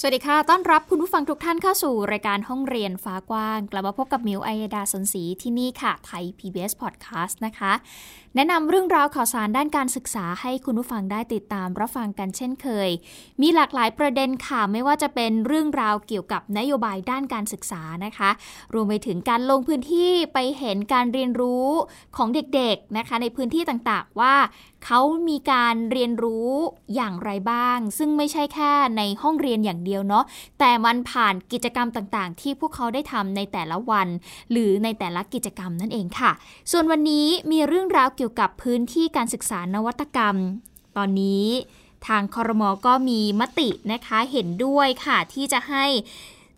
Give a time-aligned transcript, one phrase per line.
[0.00, 7.72] สวัสดีค่ะ ต้อนรับคุณผู้ฟังทุกท่านเข้าสู่รายการห้องเรียนฟ้ากว้าง กลับมาพบกับมิวอัยดาสนศรีที่นี่ค่ะ ไทย PBS Podcast นะคะ
[8.34, 12.90] แนะนำเรื่องราวข่าวสารด้านการศึกษาให้คุณผู้ฟังได้ติดตามรับฟังกันเช่นเคย
[13.40, 18.30] มีหลากหลายประเด็นค่ะ ไม่ว่าจะเป็นเรื่องราวเกี่ยวกับนโยบายด้านการศึกษานะคะ
[18.74, 21.68] รวมไปถึงการลงพื้นที่ไปเห็นการเรียนรู้
[22.16, 24.34] ของเด็กๆนะคะ ในพื้นที่ต่างๆว่า
[24.84, 26.50] เขามีการเรียนรู้
[26.94, 30.24] อย่างไรบ้าง ซึ่งไม่ใช่แค่ในห้องเรียนอย่างเดียวเนาะ
[30.58, 34.08] แต่มันผ่านกิจกรรมต่างๆ ที่พวกเขาได้ทำในแต่ละวัน
[34.50, 36.30] หรือในแต่ละกิจกรรมนั่นเองค่ะ
[36.70, 40.36] ส่วนวันนี้มีเรื่องราวเกี่ยวกับพื้นที่การศึกษานวัตกรรม
[40.96, 41.46] ตอนนี้
[42.06, 45.84] ทางคอรมอก็มีมตินะคะเห็นด้วยค่ะที่จะให้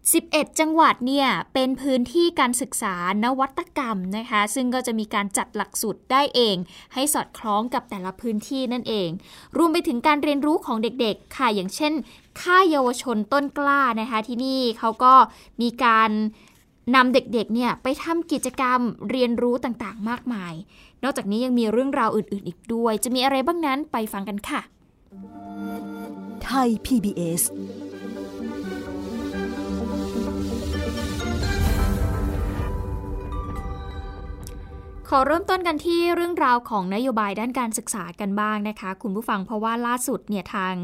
[0.05, 6.57] 11 จังหวัดเนี่ยเป็นพื้นที่การศึกษานวัตกรรมนะคะ ซึ่งก็จะมีการจัดหลักสูตรได้เอง
[6.95, 9.09] ให้สอดคล้องกับแต่ละพื้นที่นั่นเอง
[9.57, 11.93] รวมไปถึงการเรียนรู้ของเด็กๆ ค่ะอย่างเช่น
[12.41, 15.15] ค่ายเยาวชนต้นกล้านะคะที่นี่เขาก็
[15.63, 16.11] มีการ
[16.95, 20.55] นำเด็กๆเนี่ยไปทำกิจกรรมเรียนรู้ต่างๆ มากมาย
[21.03, 24.61] นอกจากนี้ยังมีเรื่องราวอื่นๆ อีกด้วย จะมีอะไรบ้างนั้นไปฟังกันค่ะ
[26.45, 27.43] ไทย PBS
[35.13, 40.75] ขอเริ่มต้นกันที่เรื่องราวของนโยบายด้านการศึกษากันบ้างนะคะ คุณผู้ฟังเพราะว่าล่าสุดเนี่ยทาง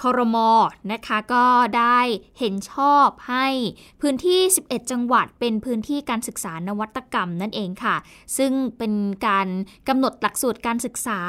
[0.00, 0.50] คอรมอ
[0.92, 1.44] นะคะก็
[1.78, 1.98] ได้
[2.38, 3.46] เห็นชอบให้
[4.00, 7.96] พื้นที่ 11 จังหวัดเป็นพื้นที่การศึกษานวัตกรรมนั่นเองค่ะ
[8.38, 8.92] ซึ่งเป็น
[9.26, 9.48] การ
[9.88, 11.20] กำหนดหลักสูตรการศึกษา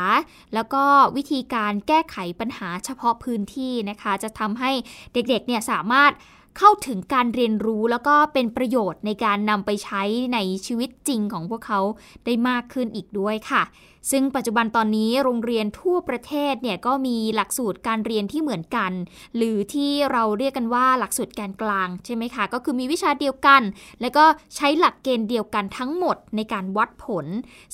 [0.54, 0.84] แล้วก็
[1.16, 4.72] วิธีการแก้ไขปัญหาเฉพาะพื้นที่นะคะ จะทำให้
[5.14, 6.12] เด็กๆเนี่ยสามารถ
[6.58, 10.04] เข้าถึงการเรียนรู้แล้วก็เป็นประโยชน์ในการนำไปใช้
[10.34, 11.80] ในชีวิตจริงของพวกเขา
[12.26, 13.64] ได้มากขึ้นอีกด้วยค่ะ
[14.12, 18.92] ซึ่งปัจจุบันตอนนี้โรงเรียนทั่วประเทศเนี่ยก็มีหลักสูตรการเรียนที่เหมือนกัน
[19.36, 23.62] หรือที่เราเรียกกันว่าหลักสูตรแกนกลางใช่ไหมคะ ก็คือมีวิชาเดียวกัน
[24.02, 24.26] แล้วก็
[24.56, 27.26] ใช้หลักเกณฑ์เดียวกันทั้งหมดในการวัดผล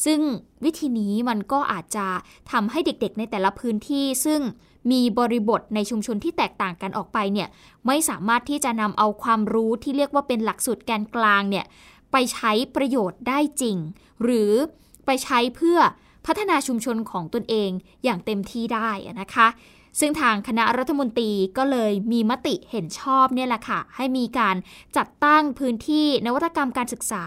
[0.06, 0.20] ซึ่ง
[0.66, 2.08] วิธีนี้มันก็อาจจะ
[2.52, 4.42] ทำให้เด็กๆในแต่ละพื้นที่ซึ่ง
[4.92, 7.48] มีบริบทในชุมชนที่แตกต่างกันออกไปเนี่ย
[7.88, 11.66] ไม่สามารถที่จะนำเอาความรู้ที่เรียกว่าเป็นหลักสูตรแกนกลางเนี่ย
[12.12, 13.78] ไปใช้ประโยชน์ได้จริง
[14.24, 14.52] หรือ
[15.06, 15.80] ไปใช้เพื่อ
[16.26, 17.70] พัฒนาชุมชนของตนเอง
[18.04, 18.90] อย่างเต็มที่ได้
[19.22, 19.48] นะคะ
[20.00, 24.56] ซึ่งทางคณะรัฐมนตรีก็เลยมีมติเห็นชอบเนี่ยแหละค่ะ ให้มีการ
[24.98, 27.26] จัดตั้งพื้นที่นวัตกรรมการศึกษา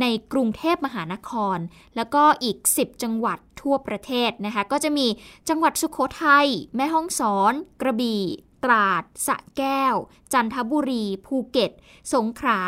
[0.00, 1.58] ในกรุงเทพมหานคร
[1.96, 5.06] แล้วก็อีก 10 จังหวัดทั่วประเทศนะคะ ก็จะมี
[5.48, 8.22] จังหวัดสุขโขทัยแม่ฮ่องสอน กระบี่
[8.64, 9.94] ตราด สะแก้ว
[10.32, 11.70] จันทบุรี ภูเก็ต
[12.14, 12.60] สงขลา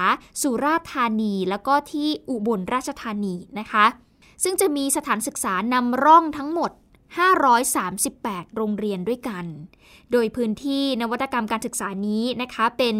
[0.42, 3.86] สุราษฎร์ธานี แล้วก็ที่อุบลราชธานีนะคะ
[4.44, 6.70] ซึ่งจะมีสถานศึกษานำร่องทั้งหมด
[7.06, 9.44] 538 โรงเรียนด้วยกัน
[10.12, 12.96] โดยพื้นที่นวัตกรรมการศึกษานี้นะคะ เป็น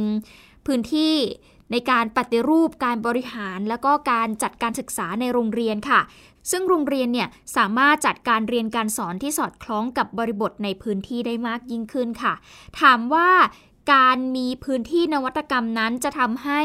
[0.67, 1.15] พื้นที่
[1.73, 6.01] ในการปฏิรูปการบริหาร แล้วก็การจัดการศึกษาในโรงเรียนค่ะ
[6.51, 12.35] ซึ่งโรงเรียนเนี่ยสามารถจัดการเรียนการสอนที่สอดคล้องกับบริบทในพื้นที่ได้มากยิ่งขึ้นค่ะ
[12.81, 13.29] ถามว่า
[13.93, 16.61] การมีพื้นที่นวัตกรรมนั้นจะทำให้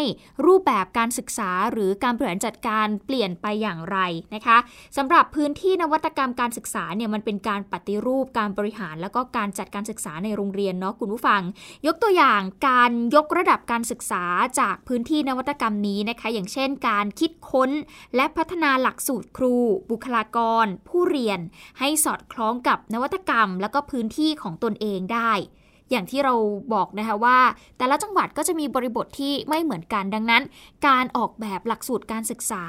[0.45, 3.97] รูปแบบการศึกษาหรือการบริหารจัดการเปลี่ยนไปอย่างไร
[4.35, 4.57] นะคะ
[4.97, 11.41] สำหรับพื้นที่นวัตกรรมการศึกษาเนี่ยมันเป็นการปฏิรูปการบริหาร แล้วก็การจัดการศึกษาในโรงเรียนเนาะคุณผู้ฟัง
[11.87, 14.23] ยกตัวอย่างการยกระดับการศึกษา
[14.59, 17.71] จากพื้นที่นวัตกรรมนี้นะคะ อย่างเช่น การคิดค้น
[18.15, 19.55] และพัฒนาหลักสูตรครู
[19.91, 21.39] บุคลากร ผู้เรียน
[21.79, 25.33] ให้สอดคล้องกับนวัตกรรม แล้วก็พื้นที่ของตนเองได้
[25.91, 26.33] อย่างที่เรา
[26.73, 27.39] บอกนะคะว่า
[27.77, 30.43] แต่ละจังหวัดก็จะมีบริบทที่ไม่เหมือนกันดังนั้น
[30.87, 32.63] การออกแบบหลักสูตรการศึกษา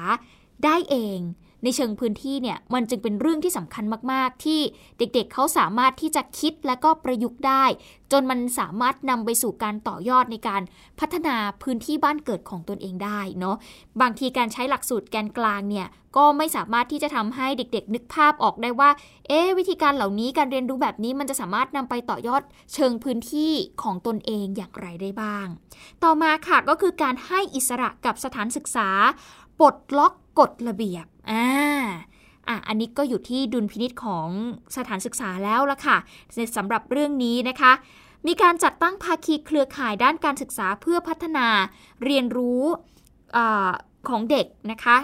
[0.64, 1.18] ได้เอง
[1.62, 4.60] ในเชิงพื้นที่เนี่ยมันจึงเป็นเรื่องที่สำคัญมาก ๆ ที่
[4.98, 7.64] เด็กๆเเขาสามารถที่จะคิดและก็ประยุกต์ได้
[8.12, 10.62] จนมันสามารถนำไปสู่การต่อยอดในการ
[11.00, 13.56] พัฒนาพื้นที่บ้านเกิดของตนเองได้เนาะ
[14.00, 15.86] บางทีการใช้หลักสูตรแกนกลางเนี่ย
[16.16, 18.90] ก็ไม่สามารถที่จะทำให้เด็ก ๆ นึกภาพออกได้ว่า
[19.28, 22.42] เอ๊วิธีการเหล่านี้การเรียนรู้แบบนี้มันจะสามารถนำไปต่อยอด
[22.74, 25.46] เชิงพื้นที่ของตนเองอย่างไรได้บ้าง
[26.02, 28.88] ต่อมาค่ะก็คือการให้อิสระกับสถานศึกษา
[29.58, 31.44] ปลดล็อกกฎระเบียบ อ่า
[32.48, 34.28] อะอันนี้ก็อยู่ที่ดุลพินิษของ
[34.76, 35.96] สถานศึกษาแล้วละค่ะ
[36.56, 37.72] สำหรับเรื่องนี้นะคะ
[38.26, 41.46] มีการจัดตั้งภาคีเครือข่ายด้านการศึกษาเพื่อพัฒนา
[42.04, 42.62] เรียนรู้
[43.36, 43.38] อ
[44.08, 44.96] ของเด็กนะคะ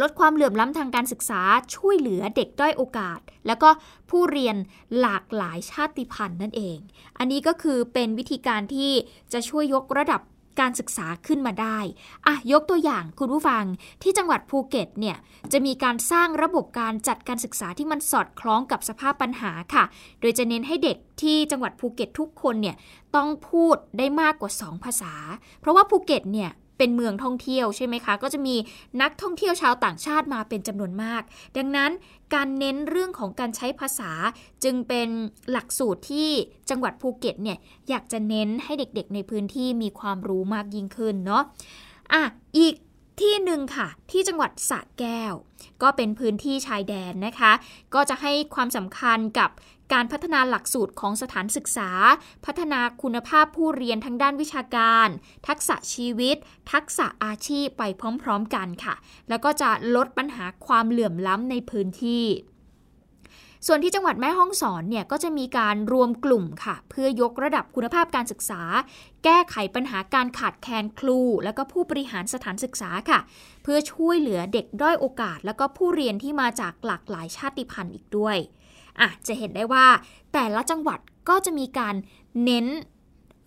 [0.00, 1.40] ลดความเหลื่อมล้ำทางการศึกษา
[1.76, 3.68] ช่วยเหลือเด็กด้อยโอกาส แล้วก็
[4.10, 4.56] ผู้เรียน
[5.00, 6.78] หลากหลายชาติพันธุ์นั่นเอง
[7.18, 8.92] อันนี้ก็คือเป็นวิธีการที่
[9.32, 10.20] จะช่วยยกระดับ
[10.60, 11.78] การศึกษาขึ้นมาได้
[12.26, 13.64] อะยกตัวอย่างคุณผู้ฟัง
[14.02, 15.16] ที่จังหวัดภูเก็ตเนี่ย
[15.52, 19.84] จะมีการสร้างระบบการจัดการศึกษาที่มันสอดคล้องกับสภาพปัญหาค่ะ
[20.20, 22.76] โดยจะเน้นให้เด็กที่จังหวัดภูเก็ตทุกคนเนี่ย
[23.16, 25.14] ต้องพูดได้มากกว่า 2 ภาษา
[25.60, 28.56] เพราะว่าภูเก็ตเนี่ย เป็นเมืองท่องเที่ยวใช่ไหมคะ ก็จะมี
[29.02, 31.22] นักท่องเที่ยวชาวต่างชาติมาเป็นจำนวนมาก
[31.56, 31.90] ดังนั้น
[32.34, 34.12] การเน้นเรื่องของการใช้ภาษา
[34.64, 35.08] จึงเป็น
[35.50, 36.30] หลักสูตรที่
[36.70, 37.58] จังหวัดภูเก็ตเนี่ย
[37.88, 41.42] อยากจะเน้นให้เด็กๆในพื้นที่มีความรู้มากยิ่งขึ้นเนาะ
[42.12, 42.22] อะ
[42.58, 42.74] อีก
[43.20, 45.34] ที่หนึ่งค่ะ ที่จังหวัดสระแก้ว
[45.82, 47.52] ก็เป็นพื้นที่ชายแดนนะคะ
[47.94, 49.50] ก็จะให้ความสำคัญกับ
[49.92, 51.90] การพัฒนาหลักสูตรของสถานศึกษา
[52.44, 55.08] พัฒนาคุณภาพผู้เรียนทั้งด้านวิชาการ
[55.48, 56.36] ทักษะชีวิต
[56.72, 57.82] ทักษะอาชีพไป
[58.22, 58.94] พร้อมๆกันค่ะ
[59.28, 62.26] แล้วก็จะลดปัญหาความเหลื่อมล้ำในพื้นที่
[63.66, 68.62] ส่วนที่จังหวัดแม่ฮ่องสอนเนี่ยก็จะมีการรวมกลุ่มค่ะ เพื่อยกระดับคุณภาพการศึกษา
[69.24, 73.20] แก้ไขปัญหาการขาดแคลนครู แล้วก็ผู้บริหารสถานศึกษาค่ะ
[73.62, 78.36] เพื่อช่วยเหลือเด็กด้อยโอกาส แล้วก็ผู้เรียนที่มาจากหลากหลายชาติพันธุ์อีกด้วย
[79.00, 79.86] อะจะเห็นได้ว่า
[80.32, 80.98] แต่ละจังหวัด
[81.28, 81.94] ก็จะมีการ
[82.44, 82.66] เน้น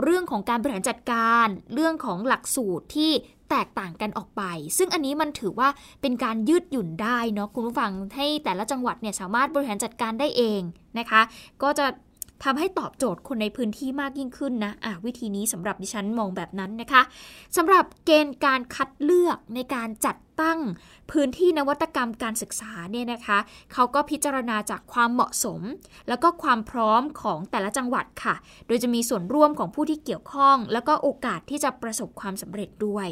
[0.03, 3.11] เรื่องของการบริหารจัดการ เรื่องของหลักสูตรที่
[3.49, 4.43] แตกต่างกันออกไป
[4.77, 5.69] ซึ่งอันนี้มันถือว่า
[6.01, 10.61] เป็นการยืดหยุ่นได้เนาะคุณผู้ฟังให้แต่ละจังหวัดเนี่ยสามารถบริหารจัดการได้เอง
[10.99, 11.21] นะคะ
[11.61, 11.85] ก็จะ
[12.43, 17.01] ทำให้ตอบโจทย์คนในพื้นที่มากยิ่งขึ้นนะะวิธีนี้สำหรับดิฉันมองแบบนั้นนะคะ
[17.57, 20.59] สำหรับเกณฑ์การคัดเลือกในการจัดตั้ง
[21.11, 23.37] พื้นที่นวัตกรรมการศึกษาเนี่ยนะคะ
[23.73, 25.61] เขาก็พิจารณาจากความเหมาะสม
[26.07, 28.35] แล้วก็ความพร้อมของแต่ละจังหวัดค่ะ
[28.67, 33.07] โดยจะมีส่วนร่วมของผู้ที่เกี่ยวข้อง แล้วก็โอกาสที่จะประสบความสำเร็จด้วย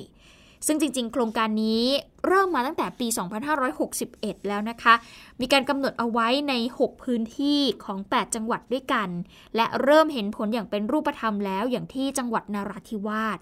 [0.67, 1.83] ซึ่งจริง ๆ โครงการนี้
[2.27, 3.07] เริ่มมาตั้งแต่ปี
[3.77, 4.93] 2561 แล้วนะคะ
[5.41, 9.09] มีการกำหนดเอาไว้ใน 6 พื้นที่ของ 8 จังหวัดด้วยกัน
[9.55, 13.39] และเริ่มเห็นผลอย่างเป็นรูปธรรมแล้วอย่างที่จังหวัดนาราธิวาส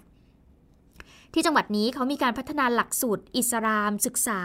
[1.32, 4.40] ที่จังหวัดนี้เขามีการพัฒนาหลักสูตรอิสลามศึกษา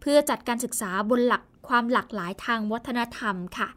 [0.00, 3.68] เพื่อจัดการศึกษาบนหลักความหลากหลายทางวัฒนธรรมค่ะ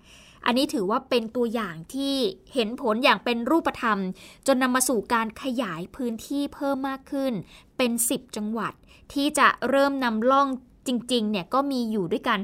[0.45, 2.15] อันนี้ถือว่าเป็นตัวอย่างที่
[2.53, 3.97] เห็นผลอย่างเป็นรูปธรรม
[4.47, 7.33] จนนำมาสู่การขยายพื้นที่เพิ่มมากขึ้น
[7.77, 8.73] เป็น 10 จังหวัด
[9.13, 10.49] ที่จะเริ่มนำล่อง
[10.87, 12.39] จริงๆ เนี่ยก็มีอยู่ด้วยกัน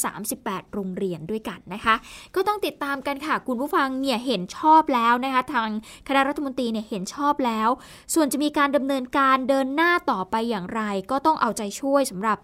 [0.00, 1.94] 538 โรงเรียนด้วยกันนะคะ
[2.34, 5.68] ก็ต้องติดตามกันค่ะ คุณผู้ฟังเนี่ยเห็นชอบแล้วนะคะ ทาง
[6.08, 7.68] คณะรัฐมนตรีเนี่ยเห็นชอบแล้ว
[8.14, 12.38] ส่วนจะมีการดำเนินการเดินหน้าต่อไปอย่างไร ก็ต้องเอาใจช่วยสำหรับ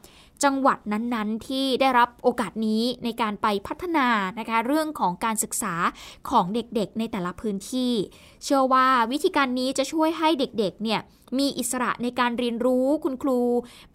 [0.45, 5.75] จังหวัดนั้นๆ ที่ได้รับโอกาสนี้ในการไปพัฒนานะคะเรื่องของการศึกษา
[6.31, 7.93] ของเด็กๆในแต่ละพื้นที่
[8.45, 11.01] เชื่อว่าวิธีการนี้จะช่วยให้เด็กๆเนี่ย
[11.39, 13.39] มีอิสระในการเรียนรู้คุณครู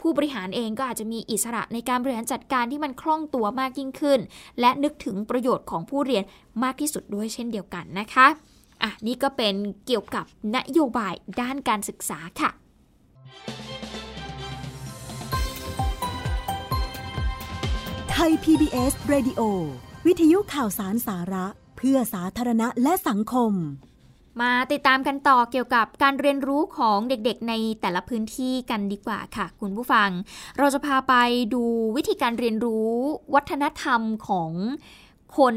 [0.01, 4.19] ผู้บริหารเองก็อาจจะมีอิสระในการบริหารจัดการที่มันคล่องตัวมากยิ่งขึ้น
[4.59, 6.23] และนึกถึงประโยชน์ของผู้เรียน
[6.63, 8.27] มากที่สุดด้วยเช่นเดียวกันนะคะ
[8.83, 9.55] อะนี่ก็เป็น
[9.87, 12.51] เกี่ยวกับนโยบายด้านการศึกษาค่ะ
[18.21, 19.41] ทย PBS Radio
[20.07, 21.45] วิทยุข่าวสารสาระ
[21.77, 23.51] เพื่อสาธารณะและสังคม
[24.41, 30.09] มาติดตามกันต่อเกี่ยวกับการเรียนรู้ของเด็กๆ ในแต่ละพื้นที่กันดีกว่าค่ะ คุณผู้ฟัง
[30.57, 31.13] เราจะพาไป
[31.53, 31.63] ดู
[31.97, 32.91] วิธีการเรียนรู้
[33.35, 34.51] วัฒนธรรมของ
[35.37, 35.55] คน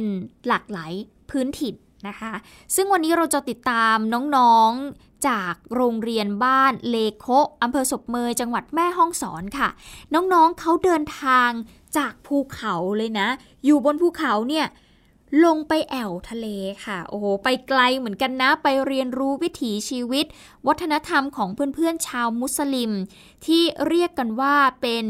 [0.49, 0.93] หลากหลาย
[1.31, 1.75] พื้นถิ่น
[2.09, 2.33] นะคะ
[2.75, 3.97] ซึ่งวันนี้เราจะติดตาม
[4.37, 7.27] น้องๆ จากโรงเรียนบ้านเลโค
[7.63, 9.69] อำเภอศพเมยจังหวัดแม่ฮ่องสอนค่ะ
[10.15, 11.51] น้องๆเขาเดินทาง
[11.97, 13.29] จากภูเขาเลยนะ
[13.65, 14.67] อยู่บนภูเขาเนี่ย
[15.45, 16.47] ลงไปแอวทะเล
[16.85, 20.27] ค่ะ โอ้โห ไปไกลเหมือนกันนะ ไปเรียนรู้วิถีชีวิต
[20.67, 22.93] วัฒนธรรมของเพื่อนๆชาวมุสลิม
[23.47, 25.07] ที่เรียกกันว่าเป็น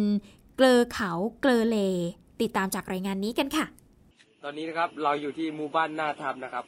[0.56, 1.10] เกลอเขา
[1.40, 1.76] เกลอเล
[2.40, 3.66] ติดตามจากรายงานนี้กันค่ะ
[4.44, 6.64] ตอนนี้นะครับเราอยู่ที่หมู่บ้านนาธรรมนะครับ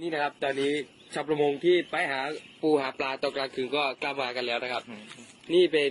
[0.00, 0.72] นี่นะครับ ตอนนี้
[1.14, 2.20] ชาวประมงที่ไปหา
[2.62, 4.82] ปูหาปลาตกกลางคืนก็กลับมากันแล้วนะครับ
[5.54, 5.90] นี่เป็น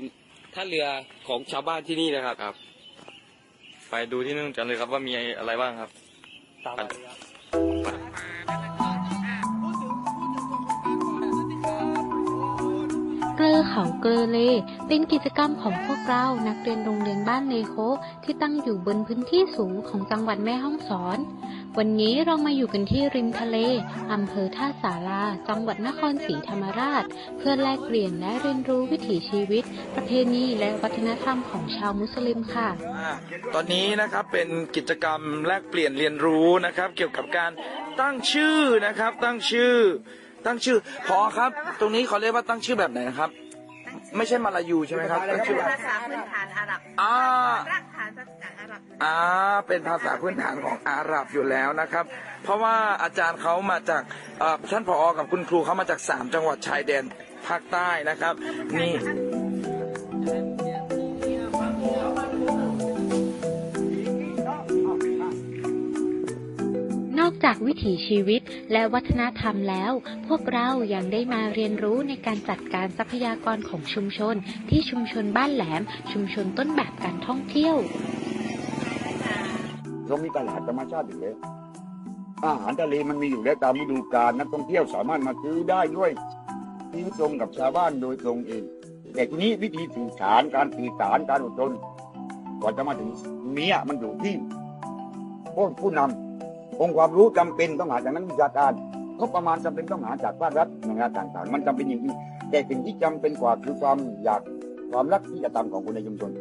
[0.54, 0.88] ท่าเรือ
[1.28, 2.56] ของชาวบ้านที่นี่นะครับครับ
[3.96, 5.90] ไปดูที่นู่นกันเลยครับว่ามีอะไรบ้างครับ
[6.66, 7.33] ตามไปเก
[13.44, 14.40] ลือเขาเกลือเล
[14.88, 17.76] เป็นกิจกรรมของพวกเรานักเรียนโรงเรียนบ้านเลโค
[18.24, 21.18] ที่ตั้งอยู่บนพื้นที่สูงของจังหวัดแม่ฮ่องสอน
[21.78, 23.58] วันนี้เรามาอยู่กันที่ริมทะเล
[24.14, 27.04] อำเภอท่าสาราจังหวัดนครศรีธรรมราช
[27.38, 29.64] เพื่อแลกเปลี่ยนและเรียนรู้วิถีชีวิต
[29.96, 32.70] ประเพณีและวัฒนธรรมของชาวมุสลิมค่ะ
[33.54, 37.52] ตอนนี้นะครับเป็นกิจกรรมแลกเปลี่ยนเรียนรู้นะครับ เกี่ยวกับการ
[38.02, 39.76] ตั้งชื่อนะครับตั้งชื่อ
[40.46, 43.30] ตั้งชื่อพอครับ ตรงนี้เขาเรียกว่าตั้งชื่อแบบไหนนะครับ
[43.88, 47.16] ตั้งชื่ไม่ใช่มาลายูใช่ไหมครับก็ชื่อว่าภาษาพื้นฐานอาหรับอ่า
[47.72, 49.18] รากฐานภาษาอาหรับอ่า
[49.68, 52.06] เป็นภาษาพื้นฐานของอาหรับอยู่แล้วนะครับ
[52.44, 54.02] เพราะว่าอาจารย์เขามาจาก
[54.40, 57.04] เอ่อท่านผอกับคุณครูเขามาจากสามจังหวัดชายแดน
[57.48, 58.34] ภาคใต้นะครับ
[58.80, 58.94] นี่
[60.28, 60.53] นอ
[67.44, 69.92] จากวิถีชีวิตและวัฒนธรรมแล้ว
[70.28, 74.36] พวกเรายังได้มาเรียนรู้ในการจัดการทรัพยากรของชุมชน
[74.70, 75.82] ที่ชุมชนบ้านแหลม
[76.12, 77.76] ชุมชนต้นแบบการท่องเที่ยว
[80.08, 81.36] เรามีตลาดธรรมชาติอยู่แล้ว
[82.46, 86.12] อาหารทะเลมันมีอยู่แล้วตามฤดูกาลนักท่องเที่ยวสามารถมาซื้อได้ด้วย
[86.92, 88.64] ที่ตรงกับชาวบ้านโดยตรงเอง
[89.14, 91.72] แต่ทีนี้วิธีสื่อสารการสื่อสารการอดทน
[92.62, 93.10] กว่าจะมาถึง
[93.54, 94.36] เนี้ยมันอยู่ที่
[95.56, 96.33] ผู้ผู้นำ
[96.82, 98.72] องค์ความรู้จำเป็นต้องหาจากนักวิชาการ
[99.20, 102.14] ก็ประมาณจำเป็นต้องหาจากภาครัฐหน่วยงานต่างๆ มันจำเป็นอย่างนี้
[102.50, 104.42] แต่สิ่งที่จำเป็นกว่าคือความอยาก
[104.92, 106.32] ความรักที่จะทำของคนในชุมชน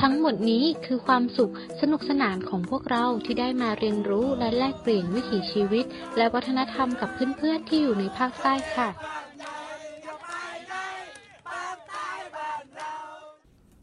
[0.00, 5.84] ทั้งหมดนี้คือความสุขสนุกสนานของพวกเราที่ได้มาเรียนรู้และแลกเปลี่ยนวิถีชีวิต
[6.16, 8.88] และวัฒนธรรมกับเพื่อนๆที่อยู่ในภาคใต้ค่ะ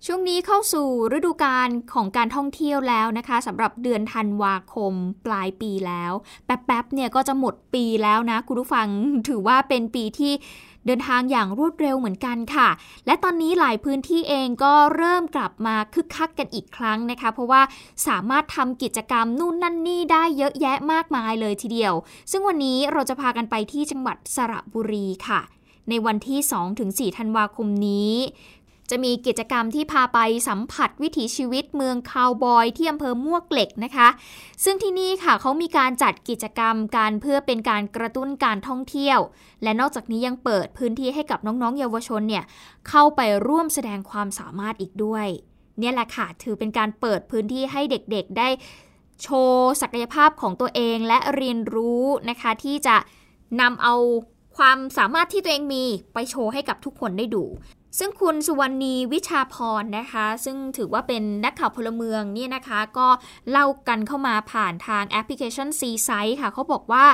[0.07, 4.93] ช่วงนี้เข้าสู่ฤดูกาลของการท่องเที่ยวแล้วนะคะสำหรับเดือนธันวาคม
[5.25, 6.11] ปลายปีแล้ว
[6.45, 8.87] แป๊บๆเนี่ยก็จะหมดปีแล้วนะ คุณผู้ฟัง
[9.29, 10.33] ถือว่าเป็นปีที่
[10.85, 12.69] เดินทางอย่างรวดเร็วเหมือนกันค่ะ
[13.05, 17.61] และตอนนี้หลายพื้นที่เองก็เริ่มกลับมาคึกคักกันอีกครั้งนะคะ เพราะว่า
[18.07, 21.93] สามารถทำกิจกรรมนู่นนั่นนี่ได้เยอะแยะมากมายเลยทีเดียว
[22.31, 25.41] ซึ่งวันนี้เราจะพากันไปที่จังหวัดสระบุรีค่ะ
[25.89, 26.39] ในวันที่
[27.09, 28.13] 2-4 ธันวาคมนี้
[28.89, 34.07] จะมีกิจกรรมที่พาไปสัมผัสวิถีชีวิตเมืองคาวบอยที่อำเภอมวกเหล็กนะคะ
[34.63, 39.19] ซึ่งที่นี่ค่ะเขามีการจัดกิจกรรมการเพื่อเป็นการกระตุ้นการท่องเที่ยว
[39.63, 42.43] และนอกจากนี้ยังเปิดพื้นที่ให้กับน้องๆ เยาวชนเนี่ย
[42.89, 45.27] เข้าไปร่วมแสดงความสามารถอีกด้วย
[45.79, 48.49] เนี่ยแหละค่ะถือเป็นการเปิดพื้นที่ให้เด็กๆได้
[49.21, 52.95] โชว์ศักยภาพของตัวเองและเรียนรู้นะคะ ที่จะ
[53.61, 53.95] นำเอา
[54.57, 57.43] ความสามารถที่ตัวเองมีไปโชว์ให้กับทุกคนได้ดู
[57.99, 63.07] ซึ่งคุณสุวรรณีวิชาพรนะคะ ซึ่งถือว่าเป็นนักข่าวพลเมืองเนี่ยนะคะ ก็
[63.49, 67.05] เล่ากันเข้ามาผ่านทางแอปพลิเคชัน C Site ค่ะ เขาบอกว่า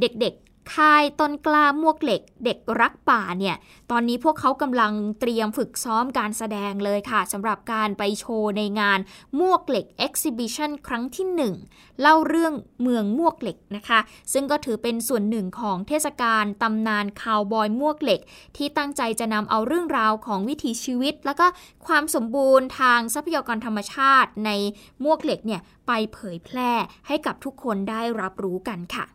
[0.00, 3.56] เด็กๆ ค่ายต้นกล้ามวกเหล็ก เด็กรักป่าเนี่ย
[3.90, 8.98] ตอนนี้พวกเขากำลังเตรียมฝึกซ้อมการแสดงเลยค่ะสำหรับการไปโชว์ในงาน
[9.40, 11.26] มวกเหล็ก Exhibition ครั้งที่
[11.66, 14.00] 1 เล่าเรื่องเมืองมวกเหล็กนะคะ
[14.32, 18.20] ซึ่งก็ถือเป็นส่วนหนึ่งของเทศกาลตำนานคาวบอยมวกเหล็ก
[18.56, 21.46] ที่ตั้งใจจะนำเอาเรื่องราวของวิถีชีวิต แล้วก็
[21.86, 24.50] ความสมบูรณ์ทางทรัพยากรธรรมชาติใน
[25.04, 26.72] มวกเหล็กเนี่ยไปเผยแพร่
[27.06, 29.06] ให้กับทุกคนได้รับรู้กันค่ะ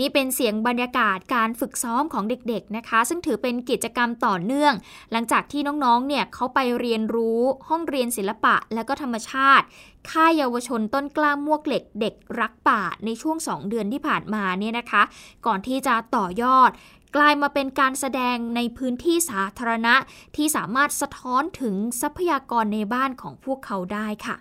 [0.00, 4.74] นี่เป็นเสียงบรรยากาศการฝึกซ้อมของเด็กๆนะคะ ซึ่งถือเป็นกิจกรรมต่อเนื่อง
[5.12, 9.66] หลังจากที่น้องๆ เนี่ยเขาไปเรียนรู้ห้องเรียนศิลปะและก็ธรรมชาติ
[10.10, 15.02] ค่ายเยาวชนต้นกล้ามมวกเหล็กเด็กรักป่าในช่วง 2 เดือนที่ผ่านมาเนี่ยนะคะ
[15.46, 16.70] ก่อนที่จะต่อยอด
[17.16, 19.94] กลายมาเป็นการแสดงในพื้นที่สาธารณะ
[20.36, 24.36] ที่สามารถสะท้อนถึงทรัพยากรในบ้านของพวกเขาได้ค่ะ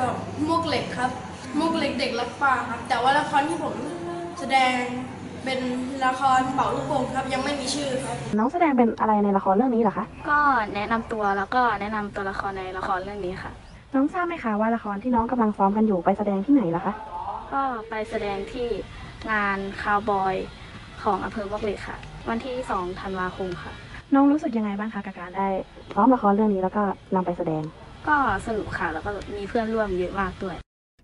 [0.00, 1.10] กี่ยวกับมวกเหล็กครับ
[1.58, 3.74] มวกเหล็กเด็กรักป่าครับ แต่ว่าละครที่ผม
[4.40, 4.74] แสดง
[5.44, 5.60] เป็น
[6.06, 10.38] ละครเป่าลูกโป่งครับยังไม่มีชื่อครับ น้องแสดงเป็นอะไรในละครเรื่องนี้เหรอคะ ก็
[10.74, 13.50] แนะนำตัวแล้วก็แนะนำตัวละครในละครเรื่องนี้ค่ะ
[13.94, 16.94] น้องทราบไหมคะว่าละครที่น้องกำลังซ้อมกันอยู่ไปแสดงที่ไหนเหรอคะ
[17.52, 18.68] ก็ไปแสดงที่
[19.30, 20.34] งานคาวบอย
[21.02, 21.96] ของอำเภอบอกเหล็กค่ะ
[22.28, 23.72] วันที่2ธันวาคมค่ะ
[24.14, 25.48] น้องรู้สึกยังไงบ้างคะกับการได้
[25.94, 26.82] ซ้อมละครเรื่องนี้แล้วก็
[27.14, 27.62] นำไปแสดง
[28.08, 28.16] ก็
[28.46, 30.56] สนุกค่ะ แล้วก็มีเพื่อนร่วมเยอะมากด้วย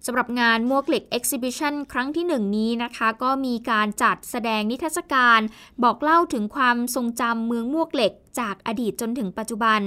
[0.06, 5.40] สำหรับงานมวกเหล็ก Exhibition ครั้งที่หนึ่งนี้นะคะ ก็มีการจัดแสดงนิทรรศการ
[5.82, 9.80] บอกเล่าถึงความทรงจำเมืองมวกเหล็ก จากอดีตจนถึงปัจจุบัน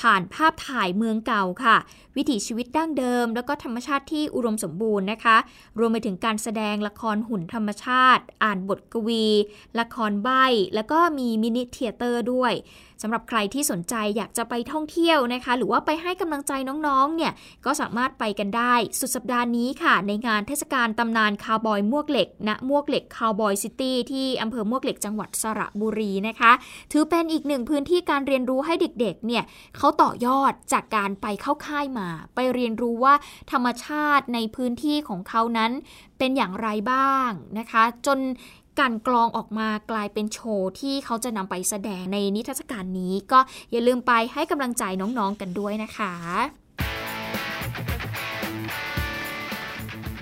[0.00, 1.76] ผ่านภาพถ่ายเมืองเก่าค่ะ
[2.16, 5.36] วิถีชีวิตดั้งเดิม แล้วก็ธรรมชาติที่อุดมสมบูรณ์นะคะ
[5.78, 9.26] รวมไปถึงการแสดงละครหุ่นธรรมชาติ อ่านบทกวี
[9.80, 10.30] ละครใบ้
[10.74, 12.52] แล้วก็มี mini theater ด้วย
[13.02, 16.52] สำหรับใครที่สนใจอยากจะไปท่องเที่ยวนะคะ หรือว่าไปให้กำลังใจ
[16.86, 17.32] น้องๆ เนี่ย
[17.64, 26.52] ก็สามารถไปกันได้ สุดสัปดาห์นี้ค่ะ ในงานเทศกาลตำนานคาวบอยมวกเหล็กณมวกเหล็กคาวบอยซิตี้ที่อำเภอมวกเหล็กจังหวัดสระบุรีนะคะ
[26.92, 29.44] ถือเป็นอีกหนึ่งพื้นที่การเรียนรู้ให้เด็กๆเนี่ย
[29.76, 33.14] เขาต่อยอดจากการไปเข้าค่ายมา ไปเรียนรู้ว่า
[33.52, 35.72] ธรรมชาติในพื้นที่ของเขานั้น
[36.18, 38.18] เป็นอย่างไรบ้างนะคะ จน
[38.80, 43.38] การกลองออกมากลายเป็นโชว์ที่เขาจะนำไปแสดงในนิทรรศการนี้ ก็
[43.70, 46.14] อย่าลืมไปให้กำลังใจน้องๆกันด้วยนะคะ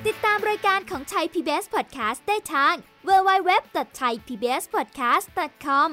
[0.06, 2.74] ติดตามามรายการของไทย PBS Podcast ได้ทาง
[3.08, 5.90] www.thaipbspodcast.com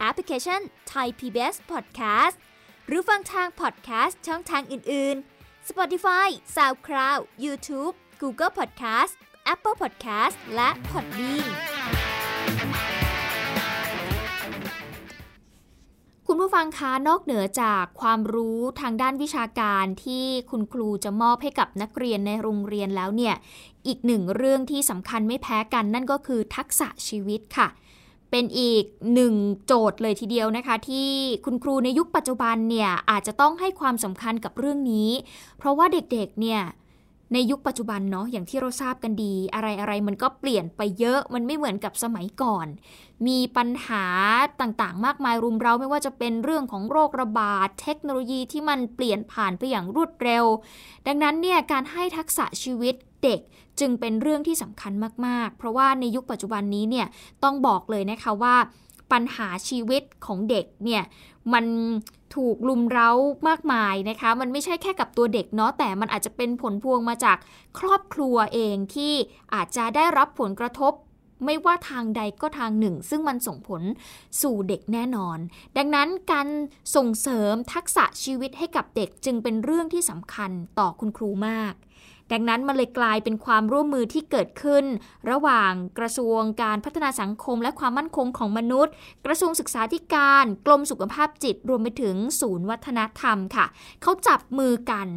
[0.00, 0.60] แอปพลิเคชัน
[0.92, 2.36] Thai PBS Podcast
[2.86, 9.12] หรือฟังทาง podcast ช่องทางอื่น ๆ Spotify SoundCloud YouTube Google Podcast
[9.52, 11.50] Apple Podcast และ Podbean
[16.26, 23.34] คุณผู้ฟังคะนอกเหนือจากความรู้ทางด้านวิชาการที่คุณครูจะมอบให้กับนักเรียนในโรงเรียนแล้วเนี่ย
[23.86, 27.68] อีกหนึ่งเรื่องที่สำคัญไม่แพ้กันนั่นก็คือทักษะชีวิตค่ะ
[28.36, 29.34] เป็นอีกหนึ่ง
[29.66, 31.08] โจทย์เลยทีเดียวนะคะ ที่
[31.44, 35.10] คุณครูในยุคปัจจุบันเนี่ยอาจจะต้องให้ความสำคัญกับเรื่องนี้
[35.58, 36.60] เพราะว่าเด็กๆเนี่ย
[37.34, 42.66] ในยุคปัจจุบันเนาะอย่างที่เราทราบกันดี อะไรอะไรมันก็เปลี่ยนไปเยอะมันไม่เหมือนกับสมัยก่อน
[43.26, 44.04] มีปัญหา
[44.60, 50.44] ต่างๆ มากมายรุมเราไม่ว่าจะเป็นเรื่องของโรคระบาดเทคโนโลยีที่มันเปลี่ยนผ่านไปอย่างรวดเร็ว
[51.06, 53.40] ดังนั้นเนี่ยการให้ทักษะชีวิตเด็ก
[53.80, 54.92] จึงเป็นเรื่องที่สำคัญ
[55.26, 57.06] มากๆ เพราะว่าในยุคปัจจุบันนี้เนี่ย
[57.42, 58.56] ต้องบอกเลยนะคะว่า
[59.12, 61.02] ปัญหาชีวิตของเด็กเนี่ย
[61.52, 61.64] มัน
[62.34, 63.10] ถูกลุมเร้า
[63.48, 67.36] มากมายนะคะ มันไม่ใช่แค่กับตัวเด็กเนาะแต่มันอาจจะเป็นผลพวงมาจาก
[67.78, 69.12] ครอบครัวเองที่
[69.54, 70.92] อาจจะได้รับผลกระทบ
[71.44, 73.82] ไม่ว่าทางใดก็ทางหนึ่ง ซึ่งมันส่งผล
[74.42, 75.38] สู่เด็กแน่นอน
[75.76, 76.48] ดังนั้นการ
[76.96, 81.74] ส่งเสริมทักษะชีวิตให้กับเด็กจึงเป็นเรื่องที่สำคัญต่อคุณครูมาก
[82.32, 84.84] ดังนั้นมันเลยกลายเป็นความร่วมมือที่เกิดขึ้น
[85.30, 88.92] ระหว่างกระทรวงการพัฒนาสังคม และความมั่นคงของมนุษย์
[89.26, 93.66] กระทรวงศึกษาธิการกรมสุขภาพจิต รวมไปถึงศูนย์วัฒนธรรมค่ะ
[94.02, 95.08] เขาจับมือกัน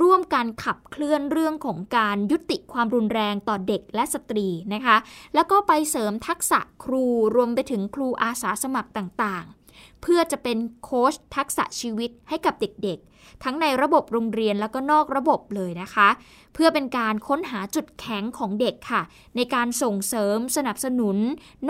[0.00, 4.96] ร่วมกันขับเคลื่อนเรื่องของการยุติความรุนแรงต่อเด็กและสตรีนะคะ
[5.34, 7.04] แล้วก็ไปเสริมทักษะครู
[7.36, 16.08] รวมไปถึงครูอาสาสมัครต่างๆ เพื่อจะเป็นโค้ชทักษะชีวิตให้กับเด็กๆ ทั้งในระบบโรงเรียนแล้วก็นอกระบบเลยนะคะ
[16.54, 19.02] เพื่อเป็นการค้นหาจุดแข็งของเด็กค่ะ
[19.36, 21.16] ในการส่งเสริมสนับสนุน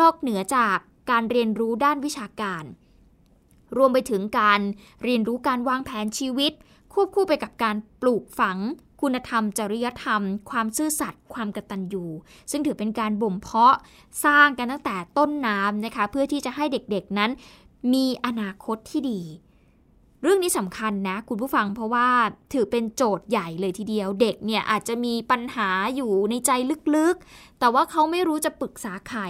[0.01, 0.77] นอกเหนือจาก
[1.11, 2.65] การเรียนรู้ด้านวิชาการ
[3.77, 4.61] รวมไปถึงการ
[5.05, 6.53] เรียนรู้การวางแผนชีวิต
[6.93, 8.59] ควบคู่ไปกับการปลูกฝัง
[9.01, 12.05] คุณธรรม จริยธรรม ความซื่อสัตย์ความกตัญญู
[12.51, 13.77] ซึ่งถือเป็นการบ่มเพาะ
[14.25, 17.31] สร้างกันตั้งแต่ต้นน้ำนะคะ เพื่อที่จะให้เด็กๆนั้น
[17.93, 19.21] มีอนาคตที่ดี
[20.23, 22.09] เรื่องนี้สำคัญนะ คุณผู้ฟังเพราะว่า
[22.53, 26.51] ถือเป็นโจทย์ใหญ่เลยทีเดียวเด็กเนี่ยอาจจะมีปัญหาอยู่ในใจ
[26.97, 29.21] ลึกๆ แต่ว่าเขาไม่รู้จะปรึกษาใคร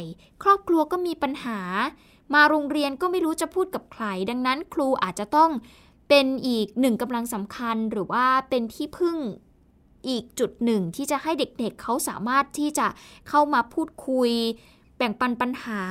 [0.43, 1.61] ครอบครัวก็มีปัญหา
[2.35, 5.51] มาโรงเรียนก็ไม่รู้จะพูดกับใคร ดังนั้นครูอาจจะต้อง
[6.09, 9.17] เป็นอีกหนึ่งกำลังสำคัญหรือว่าเป็นที่พึ่ง
[10.09, 12.87] อีกจุดหนึ่งที่จะให้เด็กๆเเขาสามารถที่จะ
[13.29, 14.31] เข้ามาพูดคุย
[14.97, 15.83] แบ่งปันปัญหา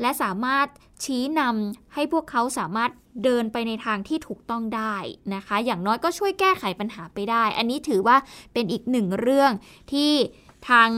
[0.00, 0.66] และสามารถ
[1.04, 2.90] ชี้นำให้พวกเขาสามารถ
[3.24, 4.96] เดินไปในทางที่ถูกต้องได้
[5.34, 8.16] นะคะ อย่างน้อยก็ช่วยแก้ไขปัญหาไปได้ อันนี้ถือว่า
[8.52, 9.50] เป็นอีกหนึ่งเรื่อง
[9.92, 10.12] ที่
[10.68, 10.88] ทาง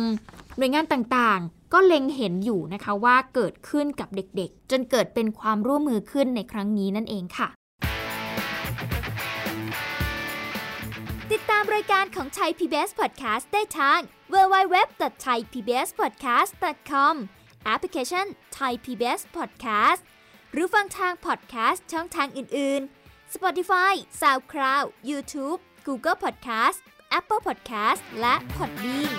[0.58, 7.48] หน่วยงานต่างๆ ก็เล็งเห็นอยู่นะคะว่าเกิดขึ้นกับเด็กๆ จนเกิดเป็นความร่วมมือขึ้นในครั้งนี้นั่นเองค่ะ
[11.32, 13.98] ติดตามรายการของ Thai PBS Podcast ได้ทาง
[14.32, 17.14] www.thaipbspodcast.com
[17.64, 18.26] แอปพลิเคชัน
[18.58, 20.00] Thai PBS Podcast
[20.52, 26.78] หรือฟังทาง podcast ช่องทางอื่น ๆ Spotify SoundCloud YouTube Google Podcast
[27.18, 29.14] Apple Podcast และ Podbean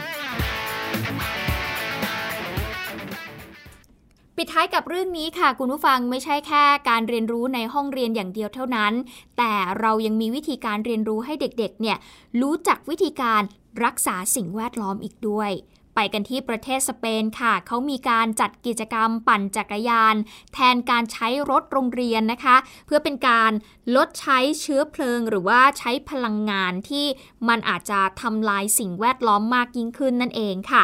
[4.37, 8.93] ปิดท้ายกับเรื่องนี้ค่ะ คุณผู้ฟังไม่ใช่แค่การเรียนรู้ในห้องเรียนอย่างเดียวเท่านั้น
[9.37, 11.97] แต่เรายังมีวิธีการเรียนรู้ให้เด็กๆ เนี่ย
[12.41, 13.41] รู้จักวิธีการ
[13.83, 15.51] รักษาสิ่งแวดล้อมอีกด้วย
[15.95, 20.15] ไปกันที่ประเทศสเปนค่ะ เขามีการจัดกิจกรรมปั่นจักรยาน
[20.53, 23.51] แทนการใช้รถโรงเรียนนะคะ เพื่อเป็นการ
[23.95, 27.05] ลดใช้เชื้อเพลิง หรือว่าใช้พลังงานที่
[27.47, 30.83] มันอาจจะทำลายสิ่งแวดล้อมมากยิ่งขึ้นนั่นเองค่ะ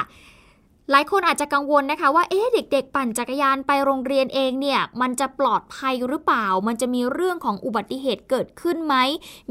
[0.92, 8.96] หลายคนอาจจะกังวลนะคะว่าเอ๊ะเด็ก ๆ ปั่นจักรยานไปโรงเรียนเองเนี่ยมันจะปลอดภัยหรือเปล่า มันจะมีเรื่องของอุบัติเหตุเกิดขึ้นไหม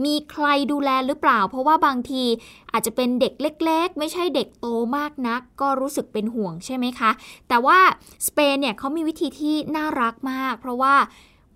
[0.04, 2.24] มีใครดูแลหรือเปล่า เพราะว่าบางที
[2.72, 3.32] อาจจะเป็นเด็ก
[3.64, 7.10] เล็ก ๆ ไม่ใช่เด็กโตมากนัก ก็รู้สึกเป็นห่วงใช่ไหมคะ
[7.48, 7.78] แต่ว่า
[8.26, 10.94] สเปนเนี่ยเขามีวิธีที่น่ารักมาก เพราะว่า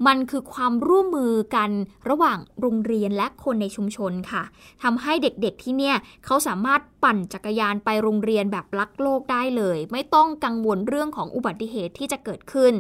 [0.06, 1.70] มันคือความร่วมมือกัน
[2.08, 4.42] ระหว่างโรงเรียนและคนในชุมชนค่ะ
[4.82, 12.72] ทำให้เด็กๆที่เนี่ยเขาสามารถปั่นจักรยานไปโรงเรียนแบบลักโลกได้เลย ไม่ต้องกังวลเรื่องของอุบัติเหตุที่จะเกิดขึ้น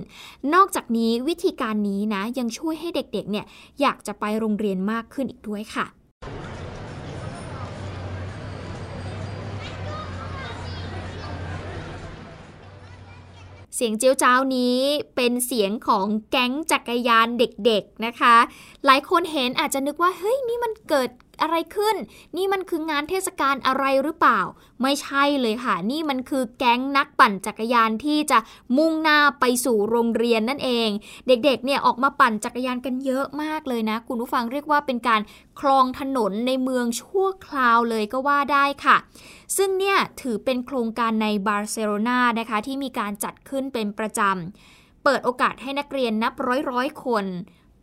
[0.54, 3.46] นอกจากนี้วิธีการนี้นะยังช่วยให้เด็กๆเนี่ย
[3.80, 5.86] อยากจะไปโรงเรียนมากขึ้นอีกด้วยค่ะ
[13.80, 14.78] สียงเจียวจ้าวนี้
[15.16, 18.36] เป็นเสียงของแก๊งจักรยานเด็กๆนะคะ
[18.86, 21.10] หลายคนเห็นอาจจะนึกว่าเฮ้ยนี่มันเกิด
[21.42, 21.96] อะไรขึ้น
[22.36, 24.40] นี่มันคืองานเทศกาลอะไรหรือเปล่า
[24.82, 28.38] ไม่ใช่เลยค่ะ นี่มันคือแก๊งนักปั่นจักรยานที่จะ
[28.76, 30.88] มุ่งหน้าไปสู่โรงเรียนนั่นเอง
[31.26, 35.20] เด็กๆ เนี่ยออกมาปั่นจักรยานกันเยอะมากเลยนะ คุณผู้ฟังเรียกว่าเป็นการ
[35.60, 38.96] คลองถนนในเมืองชั่วคราวเลยก็ว่าได้ค่ะ
[39.56, 47.26] ซึ่งเนี่ยถือเป็นโครงการในบาร์เซโลนานะคะที่มีการจัดขึ้นเป็นประจำเปิดโอกาสให้นักเรียนนับร้อยร้อยคน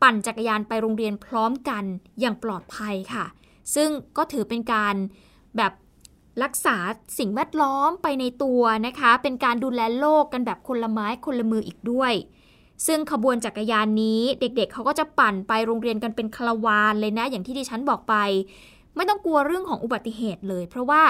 [0.02, 1.84] ปั่นจักรยานไปโรงเรียนพร้อมกัน
[2.20, 3.26] อย่างปลอดภัยค่ะ
[3.76, 4.96] ซึ่งก็ถือเป็นการ
[5.58, 5.74] แบบ
[6.44, 6.78] รักษา
[7.20, 12.14] สิ่งแวดล้อมไปในตัวนะคะ เป็นการดูแลโลกกันแบบคนละไม้คนละมืออีกด้วย
[12.88, 18.16] ซึ่งขบวนจักรยานนี้เด็กๆเขาก็จะปั่นไปโรงเรียนกันเป็นคาราวานเลยนะ อย่างที่ดิฉันบอกไป
[18.96, 21.04] ไม่ต้องกลัวเรื่องของอุบัติเหตุเลย เพราะว่า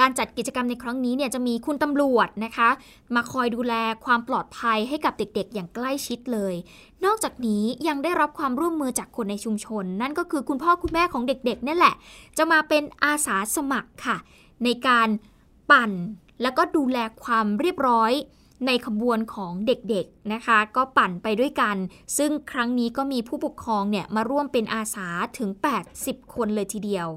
[0.00, 2.68] การจัดกิจกรรมในครั้งนี้เนี่ยจะมีคุณตำรวจนะคะ
[3.14, 6.54] มาคอยดูแลความปลอดภัยให้กับเด็กๆ อย่างใกล้ชิดเลย
[7.04, 11.94] นอกจากนี้ยังได้รับความร่วมมือจากคนในชุมชน นั่นก็คือคุณพ่อคุณแม่ของเด็กๆนี่แหละ
[12.38, 14.16] จะมาเป็นอาสาสมัครค่ะ
[14.64, 15.08] ในการ
[15.70, 15.92] ปั่น
[16.42, 18.12] แล้วก็ดูแลความเรียบร้อย
[18.66, 21.76] ในขบวนของเด็กๆนะคะ ก็ปั่นไปด้วยกัน
[22.18, 25.50] ซึ่งครั้งนี้ก็มีผู้ปกครองเนี่ยมาร่วมเป็นอาสาถึง
[25.92, 27.08] 80 คนเลยทีเดียว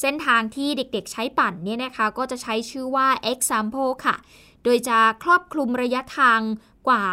[0.00, 4.16] เส้นทางที่เด็กๆใช้ปั่นเนี่ยนะคะก็จะใช้ชื่อว่า example ค่ะ
[4.64, 6.40] โดยจะครอบคลุมระยะทาง
[6.88, 7.04] กว่า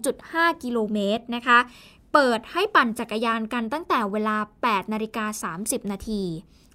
[0.00, 1.58] 2.5 กิโลเมตรนะคะ
[2.12, 6.22] เปิดให้ปั่นจักรยานกันตั้งแต่เวลา 8 นาฬิกา 30 นาที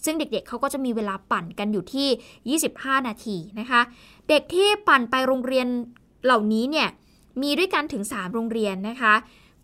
[0.05, 3.81] ซึ่งเด็กๆเขาก็จะมีเวลาปั่นกันอยู่ที่ 25 นาทีนะคะ
[4.29, 5.67] เด็กที่ปั่นไปโรงเรียน
[6.25, 6.87] เหล่านี้เนี่ย
[7.41, 9.13] มีด้วยกันถึง 3 โรงเรียนนะคะ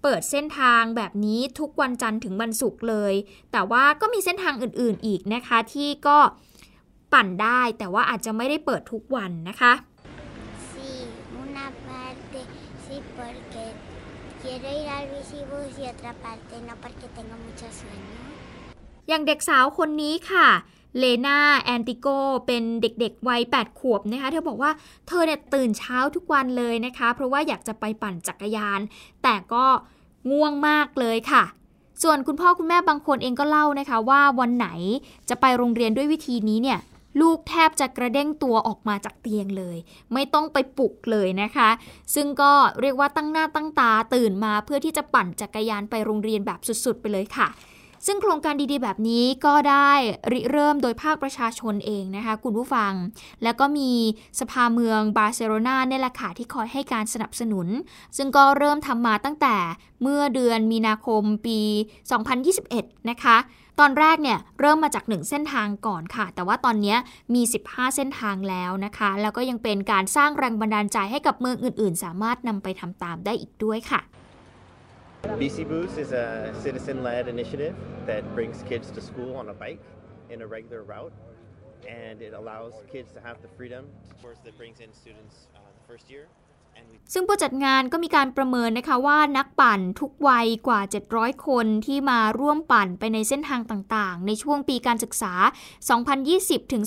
[0.08, 3.14] เปิดเส้นทางแบบนี้ทุกวันจันทร์ถึงวันศุกร์เลย
[3.52, 6.18] แต่ว่าก็มีเส้นทางอื่นๆอีกนะคะ ที่ก็
[7.14, 9.74] ปั่นได้แต่ว่าอาจจะไม่ได้เปิดทุกวันนะคะ
[10.72, 10.92] Sí,
[11.44, 12.40] una parte
[12.84, 13.64] sí porque
[14.42, 18.20] quiero ir al bicibús y otra parte no porque tengo mucho sueño.
[19.10, 20.48] อย่างเด็กสาวคนนี้ค่ะ
[21.00, 22.08] เลนาแอนติโก
[22.48, 24.72] เป็นเด็กๆ วัย 8 ขวบนะคะ เธอบอกว่า
[25.08, 28.80] เธอเนี่ยตื่นเช้าทุกวันเลยนะคะ เพราะว่าอยากจะไปปั่นจักรยาน
[29.24, 29.66] แต่ก็
[30.32, 31.44] ง่วงมากเลยค่ะ
[32.04, 34.68] ส่วนคุณพ่อคุณแม่บางคนเองก็เล่านะคะว่าวันไหน
[35.30, 36.80] จะไปโรงเรียนด้วยวิธีนี้เนี่ย
[37.22, 39.78] ลูกแทบจะกระเด้งตัวออกมาจากเตียงเลย
[40.14, 41.70] ไม่ต้องไปปลุกเลยนะคะ
[42.16, 47.48] ซึ่งก็เรียกว่าตั้งหน้าตั้งตาตื่นมาเพื่อที่จะปั่นจักรยานไปโรงเรียนแบบสุดๆ ไปเลยค่ะ
[48.08, 49.92] ซึ่งโครงการดีๆ แบบนี้ก็ได้
[50.32, 52.94] ริเริ่มโดยภาคประชาชนเองนะคะคุณผู้ฟัง
[53.44, 53.92] แล้วก็มี
[54.40, 57.68] สภาเมืองบาร์เซโลนาเนี่ยแหละค่ะที่คอยให้การสนับสนุน
[58.18, 59.56] ซึ่งก็เริ่มทำมาตั้งแต่
[60.02, 61.60] เมื่อเดือนมีนาคมปี
[62.36, 63.38] 2021 นะคะ
[63.80, 66.96] ตอนแรกเนี่ยเริ่มมาจากหนึ่งเส้นทางก่อนค่ะ แต่ว่าตอนนี้
[67.34, 74.02] มี 15 เส้นทางแล้วนะคะ แล้วก็ยังเป็นการสร้างแรงบันดาลใจให้กับเมืองอื่น ๆ สามารถนำไปทำตามได้อีกด้วยค่ะ
[75.34, 79.82] BC Boost is a citizen-led initiative that brings kids to school on a bike
[80.30, 81.12] in a regular route,
[81.88, 83.86] and it allows kids to have the freedom.
[84.10, 86.28] Of course, that brings in students uh, the first year.
[87.14, 90.82] ซึ่งผู้จัดงานก็มีการประเมินนะคะว่านักปั่นทุกวัยกว่า
[91.14, 95.34] 700 คนที่มาร่วมปั่นไปในเส้นทางต่างๆ ในช่วงปีการศึกษา
[96.04, 96.84] 2020 ถึง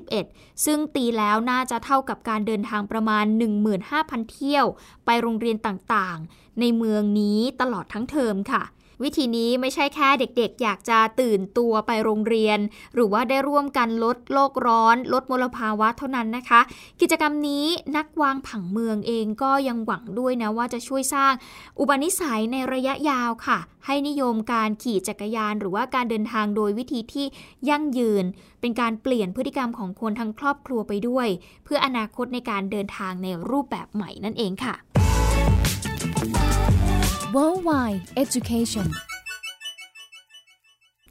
[0.00, 3.24] 2021 ซึ่งตีแล้วน่าจะเท่ากับการเดินทางประมาณ
[3.78, 4.66] 15,000 เที่ยว
[5.04, 8.62] ไปโรงเรียนต่างๆ ในเมืองนี้ตลอดทั้งเทอมค่ะ
[9.02, 12.58] วิธีนี้ไม่ใช่แค่เด็กๆ อยากจะตื่นตัวไปโรงเรียน
[12.94, 16.60] หรือว่าได้ร่วมกันลดโลกร้อน ลดมลภาวะเท่านั้นนะคะ
[17.00, 21.32] กิจกรรมนี้นักวางผังเมืองเองก็ยังหวังด้วยนะว่าจะช่วยสร้าง
[21.78, 27.26] อุปนิสัยในระยะยาวค่ะ ให้นิยมการขี่จักรยาน หรือว่าการเดินทางโดยวิธีที่
[27.68, 28.24] ยั่งยืน
[28.60, 31.28] เป็นการเปลี่ยนพฤติกรรมของคนทั้งครอบครัวไปด้วย
[31.64, 34.74] เพื่ออนาคตในการเดินทางในรูปแบบใหม่นั่นเองค่ะ
[37.34, 38.88] Worldwide Education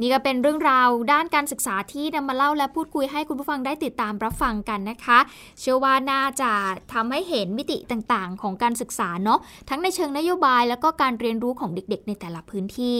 [0.01, 5.19] นี่ก็เป็นเรื่องราวด้านการศึกษาที่นำมาเล่าและพูดคุยให้คุณผู้ฟังได้ติดตามรับฟังกันนะคะ
[5.59, 6.51] เชื่อว่าน่าจะ
[6.93, 12.99] ทำให้เห็นมิติต่างๆ ของการศึกษาเนาะทั้งในเชิงนโยบายแล้วก็การเรียนรู้ของเด็กๆ ในแต่ละพื้นที่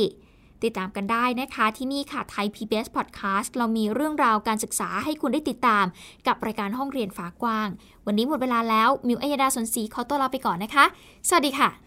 [0.63, 5.85] ติดตามกันได้นะคะที่นี่ค่ะไทย PBS Podcast เรามีเรื่องราวการศึกษาให้คุณได้ติดตาม
[6.27, 7.67] กับรายการห้องเรียนฝากว้าง
[8.05, 10.85] วันนี้หมดเวลาแล้วมิวอัยดาสนศรีขอตัวลาไปก่อนนะคะ
[11.29, 11.86] สวัสดีค่ะ